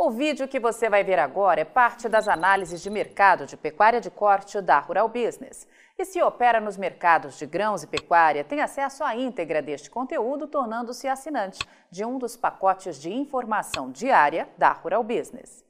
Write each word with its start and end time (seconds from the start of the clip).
O 0.00 0.12
vídeo 0.12 0.46
que 0.46 0.60
você 0.60 0.88
vai 0.88 1.02
ver 1.02 1.18
agora 1.18 1.60
é 1.60 1.64
parte 1.64 2.08
das 2.08 2.28
análises 2.28 2.80
de 2.80 2.88
mercado 2.88 3.46
de 3.46 3.56
pecuária 3.56 4.00
de 4.00 4.08
corte 4.08 4.60
da 4.60 4.78
Rural 4.78 5.08
Business. 5.08 5.66
E 5.98 6.04
se 6.04 6.22
opera 6.22 6.60
nos 6.60 6.76
mercados 6.76 7.36
de 7.36 7.44
grãos 7.44 7.82
e 7.82 7.86
pecuária, 7.88 8.44
tem 8.44 8.60
acesso 8.60 9.02
à 9.02 9.16
íntegra 9.16 9.60
deste 9.60 9.90
conteúdo, 9.90 10.46
tornando-se 10.46 11.08
assinante 11.08 11.58
de 11.90 12.04
um 12.04 12.16
dos 12.16 12.36
pacotes 12.36 13.00
de 13.00 13.12
informação 13.12 13.90
diária 13.90 14.48
da 14.56 14.70
Rural 14.70 15.02
Business. 15.02 15.64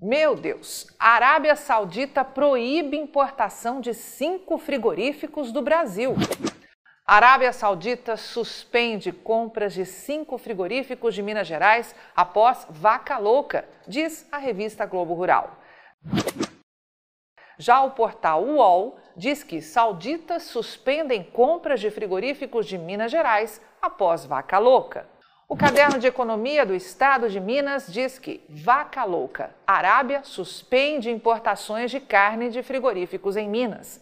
Meu 0.00 0.36
Deus! 0.36 0.86
A 0.96 1.08
Arábia 1.08 1.56
Saudita 1.56 2.24
proíbe 2.24 2.96
importação 2.96 3.80
de 3.80 3.94
cinco 3.94 4.56
frigoríficos 4.58 5.50
do 5.50 5.60
Brasil. 5.60 6.14
A 7.08 7.14
Arábia 7.14 7.54
Saudita 7.54 8.18
suspende 8.18 9.12
compras 9.12 9.72
de 9.72 9.86
cinco 9.86 10.36
frigoríficos 10.36 11.14
de 11.14 11.22
Minas 11.22 11.46
Gerais 11.46 11.96
após 12.14 12.66
vaca 12.68 13.16
louca, 13.16 13.66
diz 13.86 14.28
a 14.30 14.36
revista 14.36 14.84
Globo 14.84 15.14
Rural. 15.14 15.56
Já 17.58 17.82
o 17.82 17.92
portal 17.92 18.44
UOL 18.44 18.98
diz 19.16 19.42
que 19.42 19.62
sauditas 19.62 20.42
suspendem 20.42 21.24
compras 21.24 21.80
de 21.80 21.90
frigoríficos 21.90 22.66
de 22.66 22.76
Minas 22.76 23.10
Gerais 23.10 23.58
após 23.80 24.26
vaca 24.26 24.58
louca. 24.58 25.08
O 25.48 25.56
caderno 25.56 25.98
de 25.98 26.06
economia 26.06 26.66
do 26.66 26.74
estado 26.74 27.30
de 27.30 27.40
Minas 27.40 27.90
diz 27.90 28.18
que 28.18 28.44
vaca 28.50 29.02
louca, 29.04 29.54
Arábia 29.66 30.24
suspende 30.24 31.10
importações 31.10 31.90
de 31.90 32.00
carne 32.00 32.50
de 32.50 32.62
frigoríficos 32.62 33.34
em 33.34 33.48
Minas. 33.48 33.98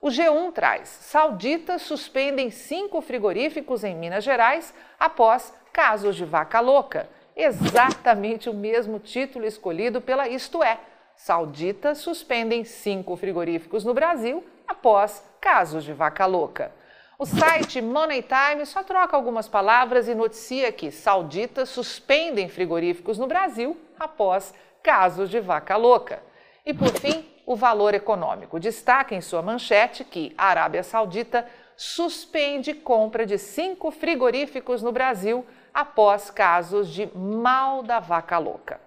O 0.00 0.08
G1 0.08 0.52
traz: 0.52 0.88
sauditas 0.88 1.82
suspendem 1.82 2.50
cinco 2.50 3.00
frigoríficos 3.00 3.82
em 3.82 3.96
Minas 3.96 4.22
Gerais 4.22 4.72
após 4.98 5.52
casos 5.72 6.14
de 6.14 6.24
vaca 6.24 6.60
louca. 6.60 7.08
Exatamente 7.34 8.48
o 8.48 8.54
mesmo 8.54 8.98
título 8.98 9.44
escolhido 9.44 10.00
pela 10.00 10.28
Isto 10.28 10.62
É. 10.62 10.78
Sauditas 11.16 11.98
suspendem 11.98 12.62
cinco 12.64 13.16
frigoríficos 13.16 13.84
no 13.84 13.92
Brasil 13.92 14.44
após 14.68 15.24
casos 15.40 15.82
de 15.82 15.92
vaca 15.92 16.26
louca. 16.26 16.72
O 17.18 17.26
site 17.26 17.82
Money 17.82 18.22
Time 18.22 18.64
só 18.64 18.84
troca 18.84 19.16
algumas 19.16 19.48
palavras 19.48 20.06
e 20.06 20.14
noticia 20.14 20.70
que 20.70 20.92
sauditas 20.92 21.68
suspendem 21.68 22.48
frigoríficos 22.48 23.18
no 23.18 23.26
Brasil 23.26 23.76
após 23.98 24.54
casos 24.80 25.28
de 25.28 25.40
vaca 25.40 25.76
louca. 25.76 26.22
E 26.64 26.72
por 26.72 26.90
fim, 26.90 27.26
o 27.48 27.56
valor 27.56 27.94
econômico. 27.94 28.60
Destaca 28.60 29.14
em 29.14 29.22
sua 29.22 29.40
manchete 29.40 30.04
que 30.04 30.34
a 30.36 30.48
Arábia 30.48 30.82
Saudita 30.82 31.46
suspende 31.78 32.74
compra 32.74 33.24
de 33.24 33.38
cinco 33.38 33.90
frigoríficos 33.90 34.82
no 34.82 34.92
Brasil 34.92 35.46
após 35.72 36.30
casos 36.30 36.90
de 36.90 37.10
mal 37.16 37.82
da 37.82 38.00
vaca 38.00 38.36
louca. 38.36 38.78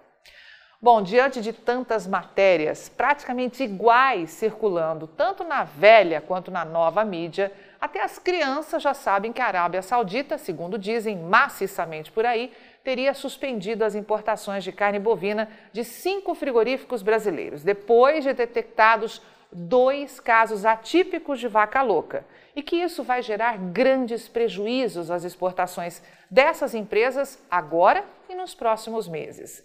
Bom, 0.80 1.02
diante 1.02 1.40
de 1.40 1.52
tantas 1.52 2.06
matérias 2.06 2.88
praticamente 2.88 3.64
iguais 3.64 4.30
circulando, 4.30 5.08
tanto 5.08 5.42
na 5.42 5.64
velha 5.64 6.20
quanto 6.20 6.52
na 6.52 6.64
nova 6.64 7.04
mídia, 7.04 7.52
até 7.82 8.00
as 8.00 8.16
crianças 8.16 8.80
já 8.80 8.94
sabem 8.94 9.32
que 9.32 9.40
a 9.42 9.46
Arábia 9.46 9.82
Saudita, 9.82 10.38
segundo 10.38 10.78
dizem 10.78 11.16
maciçamente 11.16 12.12
por 12.12 12.24
aí, 12.24 12.52
teria 12.84 13.12
suspendido 13.12 13.84
as 13.84 13.96
importações 13.96 14.62
de 14.62 14.70
carne 14.70 15.00
bovina 15.00 15.48
de 15.72 15.82
cinco 15.82 16.32
frigoríficos 16.32 17.02
brasileiros, 17.02 17.64
depois 17.64 18.22
de 18.22 18.32
detectados 18.32 19.20
dois 19.50 20.20
casos 20.20 20.64
atípicos 20.64 21.40
de 21.40 21.48
vaca 21.48 21.82
louca, 21.82 22.24
e 22.54 22.62
que 22.62 22.76
isso 22.76 23.02
vai 23.02 23.20
gerar 23.20 23.58
grandes 23.58 24.28
prejuízos 24.28 25.10
às 25.10 25.24
exportações 25.24 26.00
dessas 26.30 26.76
empresas 26.76 27.42
agora 27.50 28.04
e 28.28 28.34
nos 28.36 28.54
próximos 28.54 29.08
meses. 29.08 29.60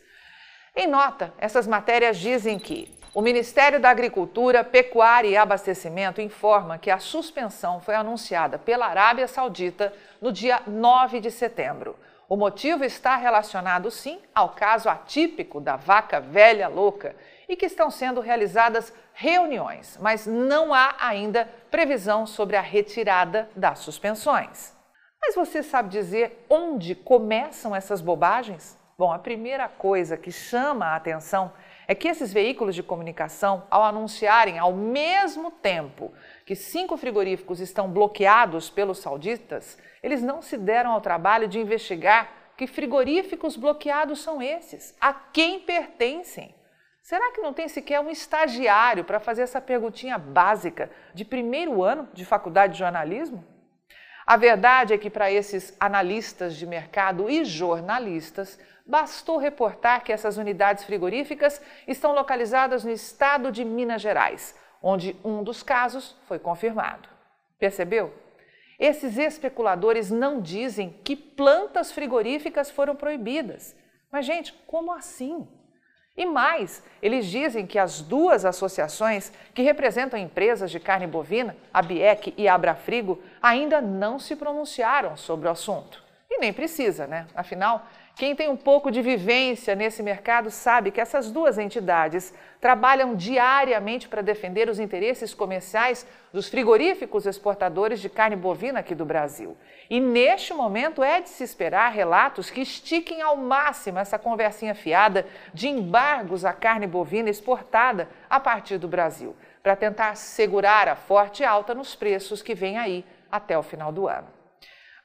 Em 0.75 0.87
nota, 0.87 1.31
essas 1.37 1.67
matérias 1.67 2.17
dizem 2.17 2.57
que 2.57 2.97
o 3.13 3.21
Ministério 3.21 3.79
da 3.79 3.89
Agricultura, 3.89 4.63
Pecuária 4.63 5.29
e 5.29 5.37
Abastecimento 5.37 6.21
informa 6.21 6.77
que 6.77 6.91
a 6.91 6.99
suspensão 6.99 7.79
foi 7.79 7.95
anunciada 7.95 8.59
pela 8.59 8.87
Arábia 8.87 9.27
Saudita 9.27 9.93
no 10.21 10.31
dia 10.31 10.61
9 10.67 11.19
de 11.19 11.31
setembro. 11.31 11.95
O 12.29 12.35
motivo 12.35 12.83
está 12.83 13.15
relacionado, 13.15 13.89
sim, 13.89 14.19
ao 14.35 14.49
caso 14.49 14.89
atípico 14.89 15.61
da 15.61 15.77
vaca 15.77 16.19
velha 16.19 16.67
louca 16.67 17.15
e 17.47 17.55
que 17.55 17.65
estão 17.65 17.89
sendo 17.89 18.19
realizadas 18.19 18.93
reuniões, 19.13 19.97
mas 20.01 20.27
não 20.27 20.73
há 20.73 20.95
ainda 20.99 21.47
previsão 21.71 22.27
sobre 22.27 22.57
a 22.57 22.61
retirada 22.61 23.49
das 23.55 23.79
suspensões. 23.79 24.75
Mas 25.21 25.33
você 25.33 25.63
sabe 25.63 25.89
dizer 25.89 26.45
onde 26.49 26.93
começam 26.93 27.75
essas 27.75 28.01
bobagens? 28.01 28.77
Bom, 28.97 29.11
a 29.11 29.19
primeira 29.19 29.69
coisa 29.69 30.17
que 30.17 30.31
chama 30.31 30.87
a 30.87 30.95
atenção 30.95 31.51
é 31.63 31.66
que 31.95 32.07
esses 32.07 32.33
veículos 32.33 32.75
de 32.75 32.83
comunicação, 32.83 33.65
ao 33.69 33.83
anunciarem 33.83 34.59
ao 34.59 34.73
mesmo 34.73 35.49
tempo 35.49 36.13
que 36.45 36.55
cinco 36.55 36.97
frigoríficos 36.97 37.59
estão 37.61 37.89
bloqueados 37.89 38.69
pelos 38.69 38.99
sauditas, 38.99 39.77
eles 40.03 40.21
não 40.21 40.41
se 40.41 40.57
deram 40.57 40.91
ao 40.91 41.01
trabalho 41.01 41.47
de 41.47 41.59
investigar 41.59 42.29
que 42.57 42.67
frigoríficos 42.67 43.55
bloqueados 43.55 44.19
são 44.19 44.41
esses, 44.41 44.95
a 44.99 45.13
quem 45.13 45.59
pertencem. 45.59 46.53
Será 47.01 47.31
que 47.31 47.41
não 47.41 47.53
tem 47.53 47.69
sequer 47.69 48.01
um 48.01 48.09
estagiário 48.09 49.05
para 49.05 49.19
fazer 49.19 49.43
essa 49.43 49.61
perguntinha 49.61 50.17
básica 50.17 50.91
de 51.13 51.23
primeiro 51.23 51.81
ano 51.81 52.09
de 52.13 52.25
faculdade 52.25 52.73
de 52.73 52.79
jornalismo? 52.79 53.45
A 54.25 54.35
verdade 54.35 54.93
é 54.93 54.97
que 54.97 55.09
para 55.09 55.31
esses 55.31 55.73
analistas 55.79 56.57
de 56.57 56.65
mercado 56.65 57.29
e 57.29 57.45
jornalistas, 57.45 58.59
bastou 58.87 59.37
reportar 59.37 60.03
que 60.03 60.13
essas 60.13 60.37
unidades 60.37 60.85
frigoríficas 60.85 61.61
estão 61.87 62.13
localizadas 62.13 62.83
no 62.83 62.91
estado 62.91 63.51
de 63.51 63.65
Minas 63.65 64.01
Gerais, 64.01 64.55
onde 64.81 65.15
um 65.23 65.43
dos 65.43 65.61
casos 65.61 66.15
foi 66.25 66.39
confirmado. 66.39 67.09
Percebeu? 67.59 68.13
Esses 68.79 69.17
especuladores 69.17 70.09
não 70.09 70.39
dizem 70.39 70.95
que 71.03 71.15
plantas 71.15 71.91
frigoríficas 71.91 72.69
foram 72.69 72.95
proibidas. 72.95 73.75
Mas, 74.11 74.25
gente, 74.25 74.53
como 74.65 74.93
assim? 74.93 75.47
E 76.15 76.25
mais, 76.25 76.83
eles 77.01 77.25
dizem 77.25 77.67
que 77.67 77.77
as 77.77 78.01
duas 78.01 78.45
associações 78.45 79.31
que 79.53 79.61
representam 79.61 80.17
empresas 80.17 80.71
de 80.71 80.79
carne 80.79 81.05
bovina, 81.05 81.55
a 81.73 81.81
BIEC 81.81 82.33
e 82.37 82.47
a 82.47 82.55
Abrafrigo, 82.55 83.21
ainda 83.41 83.81
não 83.81 84.17
se 84.17 84.35
pronunciaram 84.35 85.17
sobre 85.17 85.47
o 85.47 85.51
assunto. 85.51 86.06
E 86.29 86.39
nem 86.39 86.51
precisa, 86.51 87.07
né? 87.07 87.25
Afinal, 87.33 87.87
quem 88.13 88.35
tem 88.35 88.49
um 88.49 88.57
pouco 88.57 88.91
de 88.91 89.01
vivência 89.01 89.75
nesse 89.75 90.03
mercado 90.03 90.51
sabe 90.51 90.91
que 90.91 90.99
essas 90.99 91.31
duas 91.31 91.57
entidades 91.57 92.33
trabalham 92.59 93.15
diariamente 93.15 94.09
para 94.09 94.21
defender 94.21 94.67
os 94.69 94.77
interesses 94.77 95.33
comerciais 95.33 96.05
dos 96.33 96.49
frigoríficos 96.49 97.25
exportadores 97.25 98.01
de 98.01 98.09
carne 98.09 98.35
bovina 98.35 98.79
aqui 98.79 98.93
do 98.93 99.05
Brasil. 99.05 99.55
E 99.89 100.01
neste 100.01 100.53
momento 100.53 101.01
é 101.01 101.21
de 101.21 101.29
se 101.29 101.45
esperar 101.45 101.93
relatos 101.93 102.49
que 102.49 102.61
estiquem 102.61 103.21
ao 103.21 103.37
máximo 103.37 103.97
essa 103.97 104.19
conversinha 104.19 104.75
fiada 104.75 105.25
de 105.53 105.69
embargos 105.69 106.43
à 106.43 106.51
carne 106.51 106.87
bovina 106.87 107.29
exportada 107.29 108.09
a 108.29 108.37
partir 108.37 108.77
do 108.77 108.87
Brasil, 108.87 109.33
para 109.63 109.77
tentar 109.77 110.15
segurar 110.15 110.89
a 110.89 110.95
forte 110.95 111.45
alta 111.45 111.73
nos 111.73 111.95
preços 111.95 112.41
que 112.41 112.53
vem 112.53 112.77
aí 112.77 113.05
até 113.31 113.57
o 113.57 113.63
final 113.63 113.93
do 113.93 114.07
ano. 114.09 114.36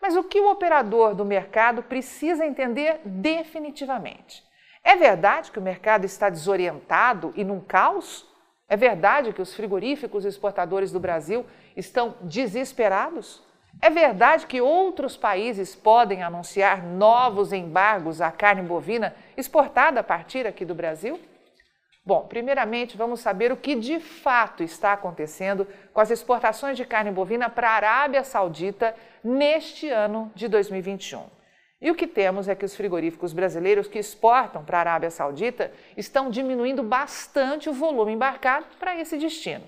Mas 0.02 0.16
o 0.16 0.24
que 0.24 0.40
o 0.40 0.50
operador 0.50 1.14
do 1.14 1.24
mercado 1.24 1.80
precisa 1.80 2.44
entender 2.44 3.00
definitivamente? 3.04 4.42
É 4.82 4.96
verdade 4.96 5.52
que 5.52 5.60
o 5.60 5.62
mercado 5.62 6.04
está 6.04 6.28
desorientado 6.28 7.32
e 7.36 7.44
num 7.44 7.60
caos? 7.60 8.28
É 8.68 8.76
verdade 8.76 9.32
que 9.32 9.40
os 9.40 9.54
frigoríficos 9.54 10.24
exportadores 10.24 10.90
do 10.90 10.98
Brasil 10.98 11.46
estão 11.76 12.16
desesperados? 12.20 13.44
É 13.80 13.88
verdade 13.88 14.46
que 14.46 14.60
outros 14.60 15.16
países 15.16 15.76
podem 15.76 16.24
anunciar 16.24 16.82
novos 16.82 17.52
embargos 17.52 18.20
à 18.20 18.32
carne 18.32 18.62
bovina 18.62 19.14
exportada 19.36 20.00
a 20.00 20.04
partir 20.04 20.48
aqui 20.48 20.64
do 20.64 20.74
Brasil? 20.74 21.20
Bom, 22.04 22.26
primeiramente 22.26 22.96
vamos 22.96 23.20
saber 23.20 23.52
o 23.52 23.56
que 23.56 23.76
de 23.76 24.00
fato 24.00 24.64
está 24.64 24.92
acontecendo 24.92 25.68
com 25.92 26.00
as 26.00 26.10
exportações 26.10 26.76
de 26.76 26.84
carne 26.84 27.12
bovina 27.12 27.48
para 27.48 27.70
a 27.70 27.74
Arábia 27.74 28.24
Saudita 28.24 28.92
neste 29.22 29.88
ano 29.88 30.32
de 30.34 30.48
2021. 30.48 31.24
E 31.80 31.92
o 31.92 31.94
que 31.94 32.08
temos 32.08 32.48
é 32.48 32.56
que 32.56 32.64
os 32.64 32.74
frigoríficos 32.74 33.32
brasileiros 33.32 33.86
que 33.86 34.00
exportam 34.00 34.64
para 34.64 34.78
a 34.78 34.80
Arábia 34.80 35.10
Saudita 35.10 35.70
estão 35.96 36.28
diminuindo 36.28 36.82
bastante 36.82 37.68
o 37.68 37.72
volume 37.72 38.12
embarcado 38.12 38.66
para 38.80 39.00
esse 39.00 39.16
destino. 39.16 39.64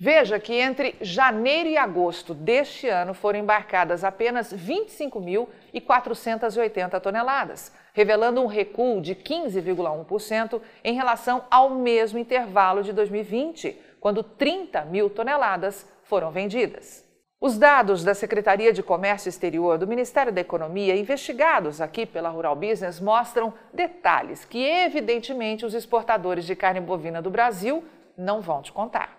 Veja 0.00 0.38
que 0.38 0.54
entre 0.54 0.94
janeiro 1.00 1.68
e 1.68 1.76
agosto 1.76 2.32
deste 2.32 2.88
ano 2.88 3.12
foram 3.12 3.40
embarcadas 3.40 4.04
apenas 4.04 4.54
25.480 4.54 7.00
toneladas, 7.00 7.74
revelando 7.98 8.40
um 8.40 8.46
recuo 8.46 9.00
de 9.00 9.12
15,1% 9.12 10.62
em 10.84 10.94
relação 10.94 11.42
ao 11.50 11.70
mesmo 11.70 12.16
intervalo 12.16 12.80
de 12.80 12.92
2020, 12.92 13.76
quando 13.98 14.22
30 14.22 14.84
mil 14.84 15.10
toneladas 15.10 15.84
foram 16.04 16.30
vendidas. 16.30 17.04
Os 17.40 17.58
dados 17.58 18.04
da 18.04 18.14
Secretaria 18.14 18.72
de 18.72 18.84
Comércio 18.84 19.28
Exterior 19.28 19.78
do 19.78 19.86
Ministério 19.88 20.30
da 20.32 20.40
Economia, 20.40 20.94
investigados 20.94 21.80
aqui 21.80 22.06
pela 22.06 22.28
Rural 22.28 22.54
Business, 22.54 23.00
mostram 23.00 23.52
detalhes 23.74 24.44
que, 24.44 24.64
evidentemente, 24.64 25.66
os 25.66 25.74
exportadores 25.74 26.44
de 26.44 26.54
carne 26.54 26.80
bovina 26.80 27.20
do 27.20 27.30
Brasil 27.30 27.82
não 28.16 28.40
vão 28.40 28.62
te 28.62 28.70
contar. 28.70 29.17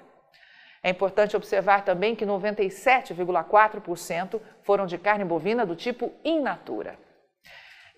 É 0.83 0.89
importante 0.89 1.37
observar 1.37 1.85
também 1.85 2.17
que 2.17 2.25
97,4% 2.25 4.41
foram 4.63 4.87
de 4.87 4.97
carne 4.97 5.25
bovina 5.25 5.67
do 5.67 5.77
tipo 5.77 6.11
in 6.25 6.41
natura. 6.41 7.05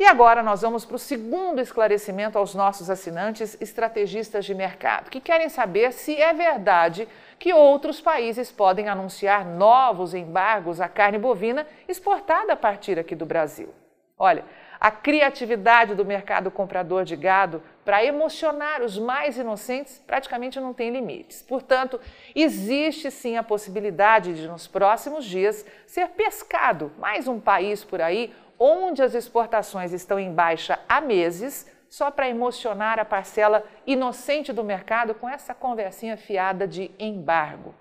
E 0.01 0.07
agora 0.07 0.45
nós 0.45 0.63
vamos 0.63 0.85
para 0.85 0.95
o 0.95 0.99
segundo 0.99 1.61
esclarecimento 1.61 2.39
aos 2.39 2.55
nossos 2.55 2.89
assinantes 2.89 3.61
estrategistas 3.61 4.45
de 4.45 4.55
mercado, 4.55 5.11
que 5.11 5.21
querem 5.21 5.49
saber 5.49 5.93
se 5.93 6.15
é 6.15 6.33
verdade 6.33 7.09
que 7.37 7.53
outros 7.53 8.01
países 8.01 8.53
podem 8.53 8.89
anunciar 8.89 9.45
novos 9.45 10.15
embargos 10.15 10.81
à 10.81 10.89
carne 10.89 11.19
bovina 11.19 11.67
exportada 11.89 12.53
a 12.53 12.57
partir 12.57 12.97
aqui 12.97 13.17
do 13.17 13.27
Brasil. 13.27 13.75
Olha, 14.17 14.45
a 14.81 14.93
criatividade 14.93 15.97
do 15.97 16.05
mercado 16.05 16.49
comprador 16.49 17.05
de 17.05 17.17
gado 17.17 17.61
para 17.85 18.05
emocionar 18.05 18.83
os 18.83 18.97
mais 18.97 19.37
inocentes 19.37 20.01
praticamente 20.07 20.61
não 20.61 20.73
tem 20.73 20.91
limites. 20.91 21.43
Portanto, 21.43 22.01
existe 22.37 23.11
sim 23.11 23.37
a 23.37 23.43
possibilidade 23.43 24.35
de, 24.35 24.47
nos 24.47 24.69
próximos 24.69 25.25
dias, 25.25 25.67
ser 25.87 26.11
pescado 26.11 26.93
mais 26.99 27.27
um 27.27 27.41
país 27.41 27.83
por 27.83 28.01
aí 28.01 28.33
onde 28.59 29.03
as 29.03 29.15
exportações 29.15 29.93
estão 29.93 30.19
em 30.19 30.33
baixa 30.33 30.79
há 30.89 31.01
meses, 31.01 31.71
só 31.89 32.11
para 32.11 32.29
emocionar 32.29 32.99
a 32.99 33.05
parcela 33.05 33.65
inocente 33.87 34.53
do 34.53 34.65
mercado 34.65 35.15
com 35.15 35.29
essa 35.29 35.55
conversinha 35.55 36.17
fiada 36.17 36.67
de 36.67 36.91
embargo. 36.99 37.75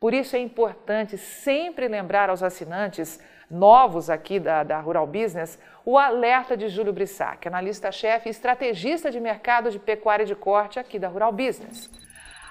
Por 0.00 0.12
isso 0.12 0.36
é 0.36 0.38
importante 0.38 1.16
sempre 1.16 1.88
lembrar 1.88 2.30
aos 2.30 2.42
assinantes 2.42 3.20
novos 3.50 4.10
aqui 4.10 4.40
da, 4.40 4.62
da 4.62 4.80
Rural 4.80 5.06
Business 5.06 5.58
o 5.84 5.98
alerta 5.98 6.56
de 6.56 6.68
Júlio 6.68 6.92
Brissac, 6.92 7.46
analista-chefe 7.46 8.28
e 8.28 8.30
estrategista 8.30 9.10
de 9.10 9.20
mercado 9.20 9.70
de 9.70 9.78
pecuária 9.78 10.24
de 10.24 10.34
corte 10.34 10.78
aqui 10.78 10.98
da 10.98 11.08
Rural 11.08 11.32
Business. 11.32 11.90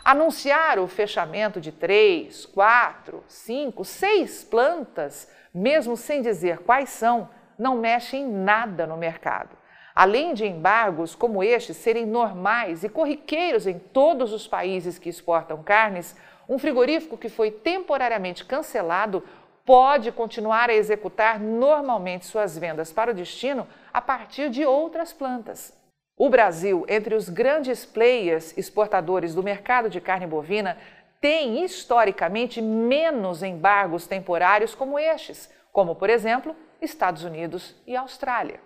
Anunciar 0.06 0.78
o 0.80 0.88
fechamento 0.88 1.60
de 1.60 1.72
três, 1.72 2.46
quatro, 2.46 3.24
cinco, 3.28 3.84
seis 3.84 4.44
plantas, 4.44 5.32
mesmo 5.54 5.96
sem 5.96 6.22
dizer 6.22 6.60
quais 6.60 6.90
são, 6.90 7.30
não 7.64 7.78
mexe 7.78 8.18
em 8.18 8.28
nada 8.28 8.86
no 8.86 8.98
mercado. 8.98 9.58
Além 9.96 10.34
de 10.34 10.46
embargos 10.46 11.16
como 11.16 11.42
este 11.42 11.74
serem 11.74 12.06
normais 12.06 12.84
e 12.84 12.90
corriqueiros 12.90 13.66
em 13.66 13.80
todos 13.80 14.34
os 14.34 14.46
países 14.46 15.00
que 15.00 15.08
exportam 15.08 15.64
carnes, 15.64 16.14
um 16.50 16.60
frigorífico 16.60 17.18
que 17.18 17.30
foi 17.30 17.50
temporariamente 17.50 18.44
cancelado 18.44 19.24
pode 19.66 20.12
continuar 20.12 20.70
a 20.70 20.74
executar 20.74 21.40
normalmente 21.40 22.26
suas 22.26 22.58
vendas 22.58 22.92
para 22.92 23.12
o 23.12 23.14
destino 23.14 23.66
a 23.94 24.02
partir 24.02 24.50
de 24.50 24.66
outras 24.66 25.14
plantas. 25.14 25.74
O 26.18 26.30
Brasil, 26.30 26.86
entre 26.90 27.16
os 27.16 27.30
grandes 27.30 27.86
players 27.86 28.56
exportadores 28.58 29.34
do 29.34 29.42
mercado 29.42 29.90
de 29.90 30.02
carne 30.02 30.28
bovina, 30.28 30.78
tem 31.22 31.64
historicamente 31.64 32.62
menos 32.62 33.42
embargos 33.42 34.06
temporários 34.06 34.76
como 34.76 35.00
estes, 35.00 35.50
como, 35.72 35.96
por 35.96 36.10
exemplo, 36.10 36.54
Estados 36.84 37.24
Unidos 37.24 37.76
e 37.88 37.96
Austrália. 37.96 38.60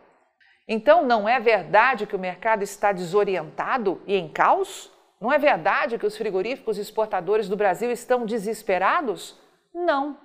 Então, 0.68 1.06
não 1.06 1.30
é 1.30 1.40
verdade 1.40 2.06
que 2.06 2.16
o 2.16 2.20
mercado 2.20 2.64
está 2.64 2.92
desorientado 2.92 4.02
e 4.06 4.16
em 4.16 4.28
caos? 4.28 4.92
Não 5.20 5.32
é 5.32 5.38
verdade 5.38 5.98
que 5.98 6.06
os 6.06 6.18
frigoríficos 6.18 6.78
exportadores 6.78 7.48
do 7.48 7.56
Brasil 7.56 7.90
estão 7.90 8.26
desesperados? 8.26 9.40
Não. 9.74 10.18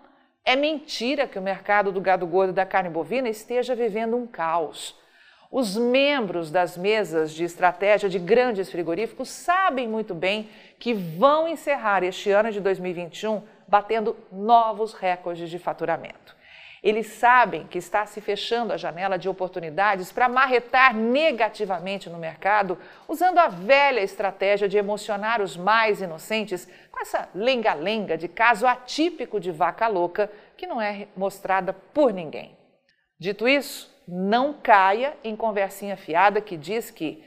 É 0.44 0.56
mentira 0.56 1.28
que 1.28 1.38
o 1.38 1.42
mercado 1.42 1.92
do 1.92 2.00
gado 2.00 2.26
gordo 2.26 2.50
e 2.50 2.54
da 2.54 2.66
carne 2.66 2.90
bovina 2.90 3.28
esteja 3.28 3.74
vivendo 3.74 4.16
um 4.16 4.26
caos. 4.26 5.00
Os 5.50 5.76
membros 5.76 6.50
das 6.50 6.76
mesas 6.76 7.32
de 7.32 7.44
estratégia 7.44 8.08
de 8.08 8.18
grandes 8.18 8.70
frigoríficos 8.70 9.28
sabem 9.28 9.86
muito 9.86 10.14
bem 10.14 10.48
que 10.78 10.94
vão 10.94 11.46
encerrar 11.46 12.02
este 12.02 12.30
ano 12.30 12.50
de 12.50 12.58
2021 12.58 13.42
batendo 13.68 14.16
novos 14.32 14.94
recordes 14.94 15.48
de 15.48 15.58
faturamento. 15.58 16.34
Eles 16.82 17.06
sabem 17.06 17.64
que 17.68 17.78
está 17.78 18.04
se 18.06 18.20
fechando 18.20 18.72
a 18.72 18.76
janela 18.76 19.16
de 19.16 19.28
oportunidades 19.28 20.10
para 20.10 20.28
marretar 20.28 20.92
negativamente 20.92 22.10
no 22.10 22.18
mercado, 22.18 22.76
usando 23.06 23.38
a 23.38 23.46
velha 23.46 24.00
estratégia 24.00 24.68
de 24.68 24.76
emocionar 24.76 25.40
os 25.40 25.56
mais 25.56 26.00
inocentes 26.00 26.68
com 26.90 27.00
essa 27.00 27.28
lenga-lenga 27.32 28.18
de 28.18 28.26
caso 28.26 28.66
atípico 28.66 29.38
de 29.38 29.52
vaca 29.52 29.86
louca 29.86 30.28
que 30.56 30.66
não 30.66 30.80
é 30.80 31.06
mostrada 31.16 31.72
por 31.72 32.12
ninguém. 32.12 32.56
Dito 33.16 33.46
isso, 33.46 33.88
não 34.08 34.52
caia 34.52 35.16
em 35.22 35.36
conversinha 35.36 35.96
fiada 35.96 36.40
que 36.40 36.56
diz 36.56 36.90
que 36.90 37.22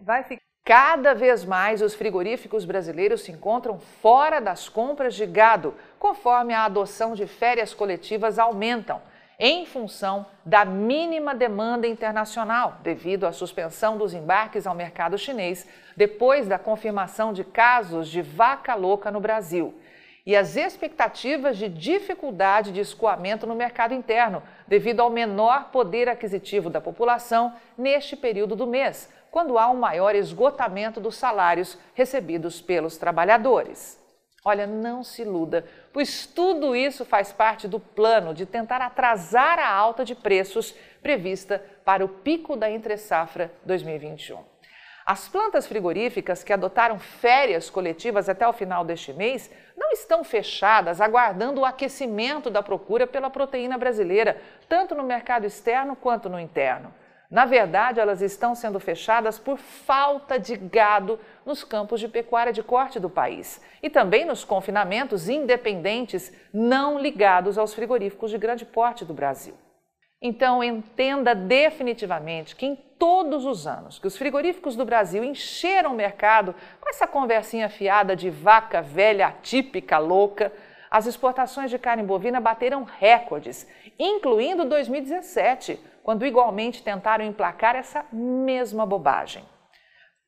vai 0.00 0.22
ficar 0.22 0.41
Cada 0.64 1.12
vez 1.12 1.44
mais 1.44 1.82
os 1.82 1.92
frigoríficos 1.92 2.64
brasileiros 2.64 3.22
se 3.22 3.32
encontram 3.32 3.80
fora 4.00 4.40
das 4.40 4.68
compras 4.68 5.12
de 5.16 5.26
gado, 5.26 5.74
conforme 5.98 6.54
a 6.54 6.64
adoção 6.64 7.14
de 7.14 7.26
férias 7.26 7.74
coletivas 7.74 8.38
aumentam, 8.38 9.02
em 9.40 9.66
função 9.66 10.24
da 10.44 10.64
mínima 10.64 11.34
demanda 11.34 11.88
internacional, 11.88 12.76
devido 12.80 13.26
à 13.26 13.32
suspensão 13.32 13.98
dos 13.98 14.14
embarques 14.14 14.64
ao 14.64 14.72
mercado 14.72 15.18
chinês 15.18 15.66
depois 15.96 16.46
da 16.46 16.60
confirmação 16.60 17.32
de 17.32 17.42
casos 17.42 18.06
de 18.06 18.22
vaca 18.22 18.76
louca 18.76 19.10
no 19.10 19.18
Brasil. 19.18 19.74
E 20.24 20.36
as 20.36 20.54
expectativas 20.54 21.58
de 21.58 21.68
dificuldade 21.68 22.70
de 22.70 22.78
escoamento 22.78 23.48
no 23.48 23.56
mercado 23.56 23.94
interno, 23.94 24.40
devido 24.68 25.00
ao 25.00 25.10
menor 25.10 25.70
poder 25.72 26.08
aquisitivo 26.08 26.70
da 26.70 26.80
população 26.80 27.52
neste 27.76 28.14
período 28.14 28.54
do 28.54 28.64
mês 28.64 29.10
quando 29.32 29.58
há 29.58 29.66
um 29.70 29.76
maior 29.76 30.14
esgotamento 30.14 31.00
dos 31.00 31.16
salários 31.16 31.78
recebidos 31.94 32.60
pelos 32.60 32.98
trabalhadores. 32.98 33.98
Olha, 34.44 34.66
não 34.66 35.02
se 35.02 35.22
iluda, 35.22 35.64
pois 35.90 36.26
tudo 36.26 36.76
isso 36.76 37.02
faz 37.02 37.32
parte 37.32 37.66
do 37.66 37.80
plano 37.80 38.34
de 38.34 38.44
tentar 38.44 38.82
atrasar 38.82 39.58
a 39.58 39.72
alta 39.72 40.04
de 40.04 40.14
preços 40.14 40.74
prevista 41.02 41.64
para 41.82 42.04
o 42.04 42.08
pico 42.08 42.56
da 42.56 42.70
entre-safra 42.70 43.50
2021. 43.64 44.44
As 45.06 45.28
plantas 45.28 45.66
frigoríficas 45.66 46.44
que 46.44 46.52
adotaram 46.52 46.98
férias 46.98 47.70
coletivas 47.70 48.28
até 48.28 48.46
o 48.46 48.52
final 48.52 48.84
deste 48.84 49.14
mês 49.14 49.50
não 49.74 49.92
estão 49.92 50.22
fechadas 50.22 51.00
aguardando 51.00 51.62
o 51.62 51.64
aquecimento 51.64 52.50
da 52.50 52.62
procura 52.62 53.06
pela 53.06 53.30
proteína 53.30 53.78
brasileira, 53.78 54.36
tanto 54.68 54.94
no 54.94 55.02
mercado 55.02 55.46
externo 55.46 55.96
quanto 55.96 56.28
no 56.28 56.38
interno. 56.38 56.92
Na 57.32 57.46
verdade, 57.46 57.98
elas 57.98 58.20
estão 58.20 58.54
sendo 58.54 58.78
fechadas 58.78 59.38
por 59.38 59.56
falta 59.56 60.38
de 60.38 60.54
gado 60.54 61.18
nos 61.46 61.64
campos 61.64 61.98
de 61.98 62.06
pecuária 62.06 62.52
de 62.52 62.62
corte 62.62 63.00
do 63.00 63.08
país 63.08 63.58
e 63.82 63.88
também 63.88 64.26
nos 64.26 64.44
confinamentos 64.44 65.30
independentes 65.30 66.30
não 66.52 66.98
ligados 66.98 67.56
aos 67.56 67.72
frigoríficos 67.72 68.30
de 68.30 68.36
grande 68.36 68.66
porte 68.66 69.02
do 69.02 69.14
Brasil. 69.14 69.54
Então, 70.20 70.62
entenda 70.62 71.34
definitivamente 71.34 72.54
que 72.54 72.66
em 72.66 72.76
todos 72.76 73.46
os 73.46 73.66
anos 73.66 73.98
que 73.98 74.06
os 74.06 74.18
frigoríficos 74.18 74.76
do 74.76 74.84
Brasil 74.84 75.24
encheram 75.24 75.92
o 75.92 75.96
mercado 75.96 76.54
com 76.78 76.90
essa 76.90 77.06
conversinha 77.06 77.70
fiada 77.70 78.14
de 78.14 78.28
vaca 78.28 78.82
velha 78.82 79.28
atípica 79.28 79.96
louca, 79.96 80.52
as 80.92 81.06
exportações 81.06 81.70
de 81.70 81.78
carne 81.78 82.02
bovina 82.02 82.38
bateram 82.38 82.84
recordes, 82.84 83.66
incluindo 83.98 84.66
2017 84.66 85.80
quando 86.02 86.26
igualmente 86.26 86.82
tentaram 86.82 87.24
emplacar 87.24 87.74
essa 87.74 88.04
mesma 88.12 88.84
bobagem. 88.84 89.42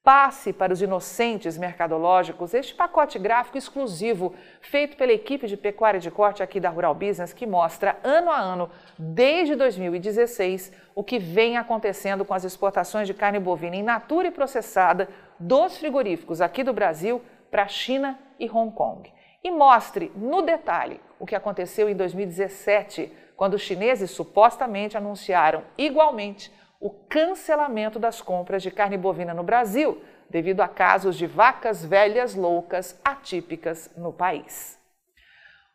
Passe 0.02 0.54
para 0.54 0.72
os 0.72 0.80
inocentes 0.80 1.58
mercadológicos 1.58 2.54
este 2.54 2.74
pacote 2.74 3.18
gráfico 3.18 3.58
exclusivo 3.58 4.34
feito 4.62 4.96
pela 4.96 5.12
equipe 5.12 5.46
de 5.46 5.56
pecuária 5.56 6.00
de 6.00 6.10
corte 6.10 6.42
aqui 6.42 6.58
da 6.58 6.70
Rural 6.70 6.94
Business 6.94 7.34
que 7.34 7.46
mostra 7.46 7.98
ano 8.02 8.30
a 8.30 8.38
ano, 8.38 8.70
desde 8.98 9.54
2016, 9.54 10.72
o 10.94 11.04
que 11.04 11.18
vem 11.18 11.58
acontecendo 11.58 12.24
com 12.24 12.32
as 12.32 12.44
exportações 12.44 13.06
de 13.06 13.12
carne 13.12 13.38
bovina 13.38 13.76
in 13.76 13.82
natura 13.82 14.28
e 14.28 14.30
processada 14.30 15.10
dos 15.38 15.76
frigoríficos 15.76 16.40
aqui 16.40 16.64
do 16.64 16.72
Brasil 16.72 17.20
para 17.50 17.64
a 17.64 17.68
China 17.68 18.18
e 18.38 18.48
Hong 18.48 18.74
Kong. 18.74 19.12
E 19.44 19.50
mostre 19.50 20.10
no 20.16 20.40
detalhe 20.40 20.98
o 21.18 21.26
que 21.26 21.36
aconteceu 21.36 21.90
em 21.90 21.94
2017, 21.94 23.12
quando 23.36 23.52
os 23.54 23.60
chineses 23.60 24.10
supostamente 24.10 24.96
anunciaram 24.96 25.62
igualmente 25.76 26.50
o 26.80 26.88
cancelamento 26.88 27.98
das 27.98 28.22
compras 28.22 28.62
de 28.62 28.70
carne 28.70 28.96
bovina 28.96 29.34
no 29.34 29.42
Brasil, 29.42 30.00
devido 30.30 30.62
a 30.62 30.68
casos 30.68 31.16
de 31.16 31.26
vacas 31.26 31.84
velhas 31.84 32.34
loucas 32.34 32.98
atípicas 33.04 33.90
no 33.96 34.14
país. 34.14 34.80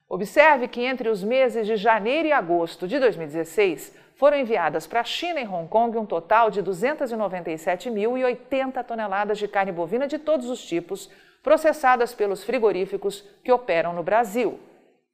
Observe 0.09 0.67
que 0.67 0.83
entre 0.83 1.07
os 1.07 1.23
meses 1.23 1.67
de 1.67 1.75
janeiro 1.75 2.27
e 2.27 2.31
agosto 2.31 2.88
de 2.88 2.97
2016, 2.97 3.95
foram 4.15 4.38
enviadas 4.38 4.88
para 4.88 5.01
a 5.01 5.03
China 5.03 5.39
e 5.39 5.45
Hong 5.45 5.69
Kong 5.69 5.95
um 5.95 6.07
total 6.07 6.49
de 6.49 6.63
297.080 6.63 8.83
toneladas 8.83 9.38
de 9.38 9.47
carne 9.47 9.71
bovina 9.71 10.07
de 10.07 10.17
todos 10.17 10.49
os 10.49 10.65
tipos, 10.65 11.07
processadas 11.43 12.13
pelos 12.13 12.43
frigoríficos 12.43 13.24
que 13.43 13.51
operam 13.51 13.93
no 13.93 14.03
Brasil. 14.03 14.60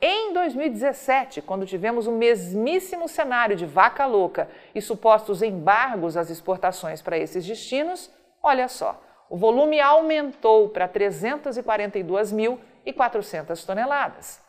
Em 0.01 0.33
2017, 0.33 1.41
quando 1.41 1.65
tivemos 1.65 2.05
o 2.05 2.11
mesmíssimo 2.11 3.07
cenário 3.07 3.55
de 3.55 3.65
vaca 3.65 4.05
louca 4.05 4.49
e 4.73 4.81
supostos 4.81 5.41
embargos 5.41 6.17
às 6.17 6.29
exportações 6.29 7.01
para 7.01 7.17
esses 7.17 7.45
destinos, 7.45 8.11
olha 8.43 8.67
só, 8.67 9.01
o 9.29 9.37
volume 9.37 9.79
aumentou 9.79 10.67
para 10.69 10.89
342.400 10.89 13.65
toneladas. 13.65 14.43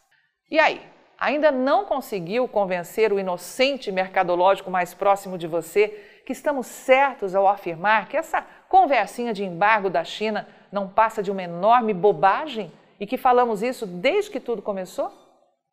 E 0.50 0.58
aí, 0.58 0.80
ainda 1.18 1.50
não 1.50 1.84
conseguiu 1.84 2.46
convencer 2.46 3.12
o 3.12 3.18
inocente 3.18 3.90
mercadológico 3.90 4.70
mais 4.70 4.94
próximo 4.94 5.36
de 5.36 5.46
você 5.46 5.88
que 6.24 6.32
estamos 6.32 6.66
certos 6.66 7.34
ao 7.34 7.48
afirmar 7.48 8.08
que 8.08 8.16
essa 8.16 8.46
conversinha 8.68 9.32
de 9.32 9.44
embargo 9.44 9.90
da 9.90 10.04
China 10.04 10.46
não 10.70 10.88
passa 10.88 11.22
de 11.22 11.30
uma 11.30 11.42
enorme 11.42 11.92
bobagem 11.92 12.70
e 13.00 13.06
que 13.06 13.16
falamos 13.16 13.62
isso 13.62 13.86
desde 13.86 14.30
que 14.30 14.38
tudo 14.38 14.62
começou? 14.62 15.12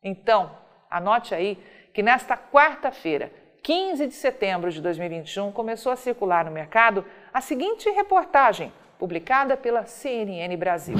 Então, 0.02 0.50
anote 0.90 1.34
aí 1.34 1.58
que 1.92 2.02
nesta 2.02 2.36
quarta-feira, 2.36 3.32
15 3.62 4.06
de 4.06 4.14
setembro 4.14 4.70
de 4.70 4.80
2021, 4.80 5.52
começou 5.52 5.92
a 5.92 5.96
circular 5.96 6.44
no 6.44 6.50
mercado 6.50 7.04
a 7.32 7.40
seguinte 7.40 7.88
reportagem, 7.90 8.72
publicada 8.98 9.56
pela 9.56 9.84
CNN 9.84 10.56
Brasil. 10.56 10.96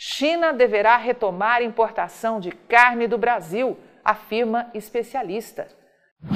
China 0.00 0.52
deverá 0.52 0.96
retomar 0.96 1.60
importação 1.60 2.38
de 2.38 2.52
carne 2.52 3.08
do 3.08 3.18
Brasil, 3.18 3.76
afirma 4.04 4.70
especialista. 4.72 5.66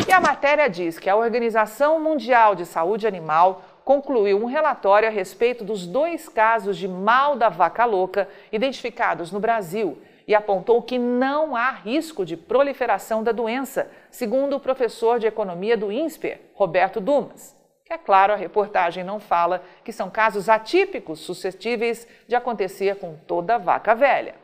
E 0.08 0.12
a 0.12 0.20
matéria 0.20 0.68
diz 0.68 0.98
que 0.98 1.08
a 1.08 1.14
Organização 1.14 2.00
Mundial 2.00 2.56
de 2.56 2.66
Saúde 2.66 3.06
Animal 3.06 3.62
concluiu 3.84 4.42
um 4.42 4.46
relatório 4.46 5.06
a 5.06 5.12
respeito 5.12 5.62
dos 5.62 5.86
dois 5.86 6.28
casos 6.28 6.76
de 6.76 6.88
mal 6.88 7.36
da 7.36 7.48
vaca 7.48 7.84
louca 7.84 8.28
identificados 8.50 9.30
no 9.30 9.38
Brasil 9.38 9.96
e 10.26 10.34
apontou 10.34 10.82
que 10.82 10.98
não 10.98 11.54
há 11.54 11.70
risco 11.70 12.24
de 12.24 12.36
proliferação 12.36 13.22
da 13.22 13.30
doença, 13.30 13.88
segundo 14.10 14.56
o 14.56 14.60
professor 14.60 15.20
de 15.20 15.28
economia 15.28 15.76
do 15.76 15.92
INSPER, 15.92 16.40
Roberto 16.54 17.00
Dumas. 17.00 17.61
É 17.92 17.98
claro, 17.98 18.32
a 18.32 18.36
reportagem 18.36 19.04
não 19.04 19.20
fala 19.20 19.62
que 19.84 19.92
são 19.92 20.08
casos 20.08 20.48
atípicos 20.48 21.20
suscetíveis 21.20 22.08
de 22.26 22.34
acontecer 22.34 22.96
com 22.96 23.16
toda 23.26 23.58
vaca 23.58 23.94
velha. 23.94 24.34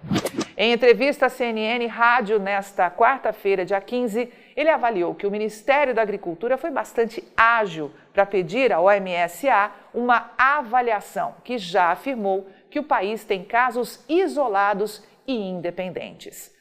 Em 0.54 0.70
entrevista 0.70 1.24
à 1.24 1.28
CNN 1.30 1.86
Rádio 1.86 2.38
nesta 2.38 2.90
quarta-feira, 2.90 3.64
dia 3.64 3.80
15, 3.80 4.30
ele 4.54 4.68
avaliou 4.68 5.14
que 5.14 5.26
o 5.26 5.30
Ministério 5.30 5.94
da 5.94 6.02
Agricultura 6.02 6.58
foi 6.58 6.70
bastante 6.70 7.26
ágil 7.34 7.90
para 8.12 8.26
pedir 8.26 8.70
à 8.70 8.82
OMSA 8.82 9.72
uma 9.94 10.30
avaliação 10.36 11.36
que 11.42 11.56
já 11.56 11.90
afirmou 11.90 12.46
que 12.70 12.78
o 12.78 12.84
país 12.84 13.24
tem 13.24 13.42
casos 13.42 14.04
isolados 14.10 15.02
e 15.26 15.34
independentes. 15.34 16.52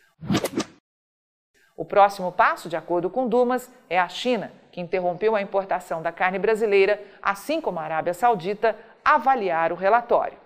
O 1.76 1.84
próximo 1.84 2.32
passo, 2.32 2.70
de 2.70 2.78
acordo 2.78 3.10
com 3.10 3.28
Dumas, 3.28 3.70
é 3.90 4.00
a 4.00 4.08
China, 4.08 4.54
que 4.78 4.82
interrompeu 4.82 5.36
a 5.36 5.42
importação 5.42 6.04
da 6.04 6.12
carne 6.12 6.38
brasileira, 6.38 7.02
assim 7.20 7.60
como 7.60 7.80
a 7.80 7.82
Arábia 7.82 8.14
Saudita, 8.14 8.76
avaliar 9.04 9.72
o 9.72 9.76
relatório. 9.76 10.38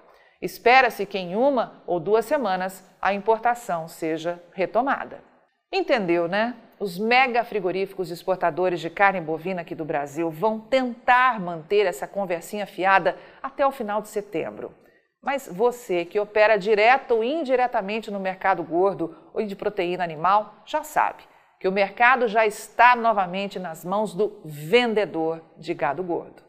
Espera-se 0.42 1.06
que 1.06 1.18
em 1.18 1.36
uma 1.36 1.84
ou 1.86 2.00
duas 2.00 2.24
semanas 2.24 2.82
a 3.02 3.14
importação 3.14 3.90
seja 3.90 4.42
retomada. 4.54 5.22
Entendeu, 5.70 6.30
né? 6.30 6.56
Os 6.80 6.98
mega 6.98 7.44
frigoríficos 7.44 8.10
exportadores 8.10 8.80
de 8.80 8.90
carne 8.90 9.20
bovina 9.20 9.64
aqui 9.64 9.76
do 9.76 9.84
Brasil 9.84 10.32
vão 10.32 10.62
tentar 10.62 11.38
manter 11.38 11.86
essa 11.86 12.08
conversinha 12.08 12.66
fiada 12.66 13.18
até 13.44 13.68
o 13.68 13.72
final 13.72 14.02
de 14.02 14.08
setembro. 14.08 14.74
Mas 15.22 15.46
você 15.52 16.06
que 16.06 16.22
opera 16.22 16.56
direto 16.58 17.16
ou 17.16 17.24
indiretamente 17.24 18.10
no 18.10 18.20
mercado 18.20 18.64
gordo 18.64 19.14
ou 19.34 19.46
de 19.46 19.58
proteína 19.58 20.06
animal 20.06 20.56
já 20.66 20.84
sabe 20.84 21.30
que 21.62 21.68
o 21.68 21.72
mercado 21.72 22.28
já 22.28 22.44
está 22.44 22.96
novamente 22.96 23.60
nas 23.60 23.86
mãos 23.86 24.16
do 24.16 24.42
vendedor 24.44 25.44
de 25.56 25.76
gado 25.76 26.02
gordo. 26.02 26.42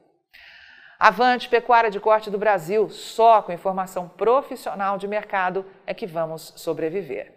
Avante 0.98 1.50
Pecuária 1.50 1.90
de 1.90 2.00
Corte 2.00 2.30
do 2.30 2.38
Brasil, 2.38 2.88
só 2.88 3.42
com 3.42 3.52
informação 3.52 4.08
profissional 4.08 4.96
de 4.96 5.06
mercado 5.06 5.66
é 5.86 5.92
que 5.92 6.06
vamos 6.06 6.54
sobreviver. 6.56 7.30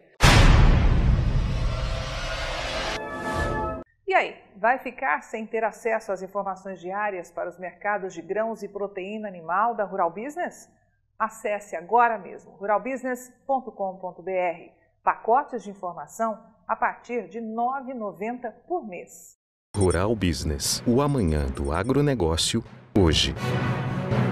E 4.07 4.13
aí, 4.13 4.41
vai 4.55 4.79
ficar 4.79 5.21
sem 5.23 5.45
ter 5.45 5.65
acesso 5.65 6.13
às 6.13 6.21
informações 6.21 6.79
diárias 6.79 7.29
para 7.29 7.49
os 7.49 7.59
mercados 7.59 8.13
de 8.13 8.21
grãos 8.21 8.63
e 8.63 8.69
proteína 8.69 9.27
animal 9.27 9.75
da 9.75 9.83
Rural 9.83 10.11
Business? 10.11 10.71
Acesse 11.19 11.75
agora 11.75 12.17
mesmo 12.17 12.53
ruralbusiness.com.br. 12.53 14.71
Pacotes 15.03 15.61
de 15.61 15.71
informação 15.71 16.54
a 16.67 16.75
partir 16.75 17.27
de 17.27 17.39
R$ 17.39 17.45
9,90 17.45 18.51
por 18.67 18.85
mês. 18.87 19.37
Rural 19.75 20.15
Business, 20.15 20.81
o 20.87 21.01
amanhã 21.01 21.47
do 21.47 21.71
agronegócio, 21.71 22.63
hoje. 22.97 23.35